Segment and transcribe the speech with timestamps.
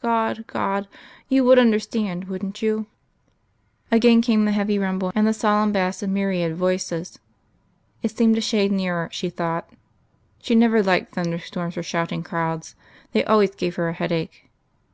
[0.00, 0.44] God.
[0.46, 0.88] God
[1.28, 2.86] You would understand, wouldn't You?"...
[3.92, 7.18] Again came the heavy rumble and the solemn bass of a myriad voices;
[8.02, 9.68] it seemed a shade nearer, she thought....
[10.40, 12.76] She never liked thunderstorms or shouting crowds.
[13.12, 14.48] They always gave her a headache